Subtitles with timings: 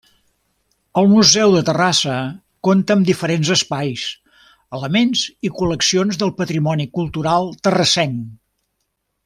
[1.01, 2.15] El Museu de Terrassa
[2.69, 4.07] compta amb diferents espais,
[4.79, 8.21] elements i col·leccions del patrimoni cultural terrassenc.